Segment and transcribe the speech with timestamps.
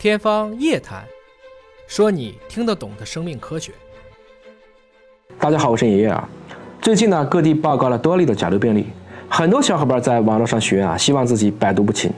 [0.00, 1.02] 天方夜谭，
[1.86, 3.70] 说你听得懂的生命科学。
[5.38, 6.26] 大家好，我是爷爷啊。
[6.80, 8.86] 最近呢，各地报告了多例的甲流病例，
[9.28, 12.10] 很多小伙伴在网络上许愿啊，希望自己百毒不侵，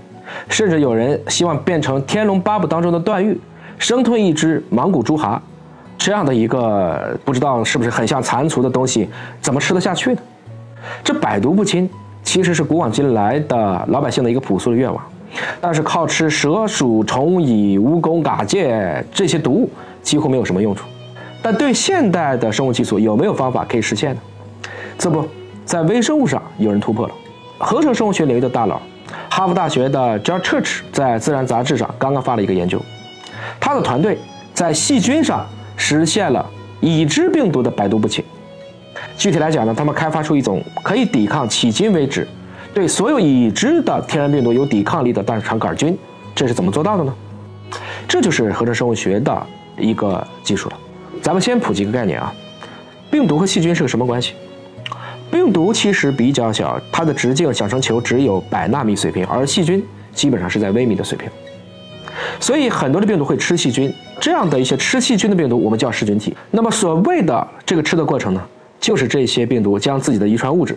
[0.49, 3.37] 甚至有人希望变成《天龙八部》当中的段誉，
[3.81, 5.43] 生吞一只芒古猪蛤，
[5.99, 9.09] 这样的一个不知道是不是很像蟾蜍的东西，
[9.41, 10.23] 怎么吃得下去呢？
[11.03, 11.91] 这百毒不侵
[12.23, 15.05] 其实是古往今来的老百姓的一个朴素的愿望。
[15.61, 19.71] 但是靠吃蛇鼠虫蚁蜈蚣蛤蚧这些毒物
[20.03, 20.85] 几乎没有什么用处，
[21.41, 24.21] 但对现代的生物技术有没有方法可以实现呢？
[24.99, 25.27] 这不
[25.65, 27.15] 在微生物上有人突破了，
[27.59, 28.81] 合成生物学领域的大佬，
[29.31, 32.81] 哈佛大学的 George Church 在《自然》杂志上刚刚发了一个研究，
[33.59, 34.19] 他的团队
[34.53, 36.45] 在细菌上实现了
[36.81, 38.25] 已知病毒的百毒不侵。
[39.17, 42.27] 具体来讲呢，他们开发出一种可以抵抗迄今为止。
[42.75, 45.97] 对所有已知的天然病毒有抵抗力的大肠杆菌，
[46.35, 47.15] 这是怎么做到的呢？
[48.09, 49.47] 这就是合成生物学的
[49.79, 50.79] 一个技术了。
[51.21, 52.33] 咱们先普及一个概念啊，
[53.11, 54.33] 病毒和细菌是个什么关系？
[55.31, 61.29] 病毒其实比较小，它的直径小成球只有百纳米水平，而细菌基本上是在微米的水平。
[62.41, 66.35] 所以很多的病毒会吃细菌，这样的一些吃细菌的病毒，我们叫噬菌体。
[66.51, 68.43] 那么所谓的这个吃的过程呢，
[68.81, 70.77] 就是这些病毒将自己的遗传物质。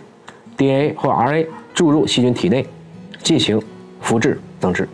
[0.56, 2.66] DNA 或 RNA 注入细菌体内，
[3.22, 3.62] 进行
[4.00, 4.88] 复制增殖。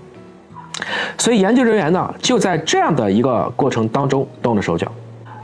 [1.17, 4.91] 所以研究人员呢，就在这样的一个过程当中动了手脚，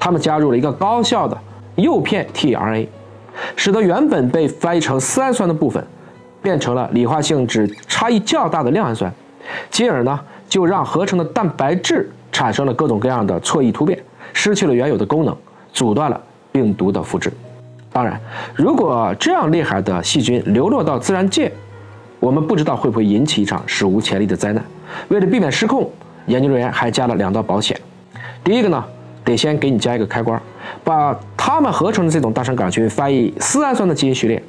[0.00, 1.39] 他们加入了一个高效的
[1.77, 2.89] 诱骗 tRNA，
[3.55, 5.86] 使得原本被翻译成丝氨酸的部分，
[6.42, 9.12] 变成了理化性质差异较大的亮氨酸，
[9.70, 13.97] 进而呢，就让合成的蛋白质产生了各种各样的错异突变，
[14.33, 15.36] 失去了原有的功能，
[15.72, 17.33] 阻断了病毒的复制。
[17.92, 18.20] 当然，
[18.55, 21.50] 如果这样厉害的细菌流落到自然界，
[22.20, 24.62] 我们不知道会不会引起一场史无前例的灾难。
[25.08, 25.91] 为了避免失控，
[26.27, 27.78] 研究人员还加了两道保险。
[28.44, 28.84] 第一个呢，
[29.25, 30.41] 得先给你加一个开关，
[30.84, 34.43] 把它们合成的这种大肠杆菌翻译丝氨酸的基因序列，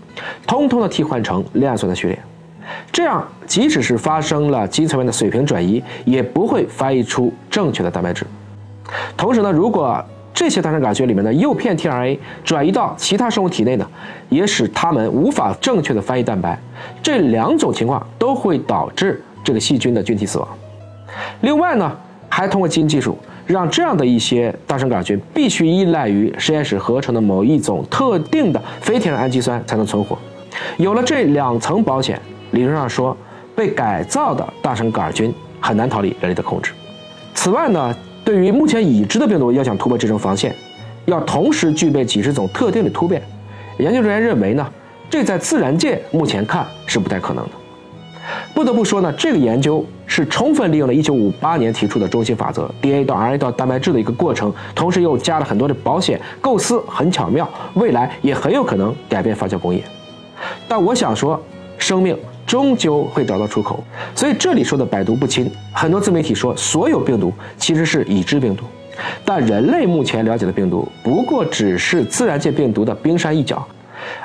[0.45, 2.19] 通通的替换成链氨酸的序列。
[2.91, 8.25] 这样，即使是发生了基因层面的水平转移，也不会翻译出正确的蛋白质。
[9.17, 10.03] 同时呢，如果
[10.39, 13.85] 这些大肠杆菌里面的诱骗 tRNA 转移到其他生物体内呢，
[14.29, 16.57] 也使它们无法正确的翻译蛋白。
[17.03, 20.47] 这两种情况都会导致这个细菌的菌体死亡。
[21.41, 21.93] 另外呢，
[22.29, 30.17] 还通过基因技术，让这样的一些大肠杆菌必须依赖于实验室合成的某一种特定的非天然氨基酸才能存活。
[30.77, 32.17] 有了这两层保险，
[32.51, 33.15] 理论上说，
[33.53, 36.71] 被改造的大肠杆菌很难逃离人类的控制。
[37.33, 37.93] 此外呢。
[38.29, 40.55] 对于目前已知的病毒，要想突破这层防线，
[41.05, 43.19] 要同时具备几十种特定的突变。
[43.79, 44.71] 研究人员认为呢，
[45.09, 47.51] 这在自然界目前看是不太可能的。
[48.53, 59.81] 不得不说呢，这个研究是充分利用了1958年提出的中心法则 ——DNA 到 RNA 到蛋白质的一个过程，同时又加了很多的保险，构思很巧妙，未来也很有可能改变发酵工业。
[60.67, 61.41] 但我想说，
[61.79, 62.15] 生命。
[62.49, 63.83] 终究会找到出口，
[64.15, 68.63] 所以这里说的百毒不侵，很多自媒体说所有病毒其实是已知病毒，
[69.23, 73.63] 但人类目前了解的病毒不过只是自然界病毒的冰山一角，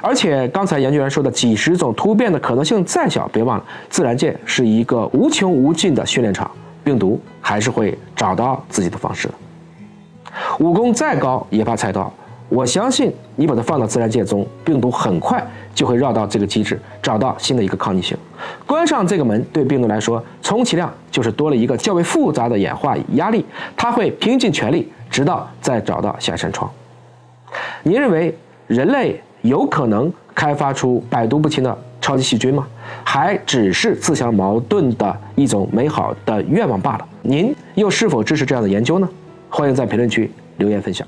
[0.00, 6.50] 而且刚才研究员说的几十种突变的可能性再小，别忘了自然界是一个无穷无尽的训练场，
[6.82, 9.34] 病毒还是会找到自己的方式的。
[10.60, 12.10] 武功再高也怕菜刀。
[12.54, 15.44] 我相信你把它放到自然界中，病毒很快
[15.74, 18.16] 就会绕到这个机制，找到新的一个抗逆性。
[18.64, 23.44] 关上这个门，对病毒来说，充其量就是多了一个较为复杂的演化压力，
[23.76, 26.70] 它会拼尽全力，直到再找到下一扇窗。
[27.82, 28.32] 您认为
[28.68, 32.64] 人类有可能开发出百毒不侵的超级细菌吗？
[33.02, 37.08] 还只是自相矛盾的一种美好的愿望罢了？
[37.22, 39.08] 您又是否支持这样的研究呢？
[39.50, 41.04] 欢迎在评论区留言分享。